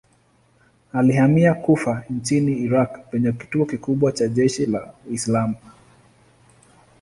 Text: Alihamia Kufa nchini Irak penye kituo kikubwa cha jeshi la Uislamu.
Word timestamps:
Alihamia 0.93 1.53
Kufa 1.53 2.03
nchini 2.09 2.57
Irak 2.57 3.09
penye 3.09 3.31
kituo 3.31 3.65
kikubwa 3.65 4.11
cha 4.11 4.27
jeshi 4.27 4.65
la 4.65 4.93
Uislamu. 5.09 5.55